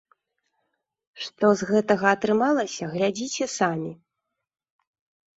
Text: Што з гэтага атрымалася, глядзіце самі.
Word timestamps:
Што 1.25 1.49
з 1.59 1.67
гэтага 1.71 2.07
атрымалася, 2.19 2.85
глядзіце 2.93 3.45
самі. 3.57 3.91